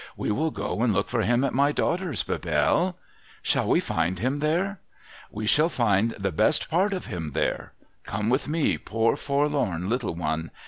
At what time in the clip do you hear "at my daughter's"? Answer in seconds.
1.43-2.23